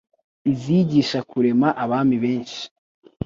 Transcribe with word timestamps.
Izigisha 0.51 1.19
kurema 1.29 1.67
abami 1.83 2.15
benshi 2.23 2.63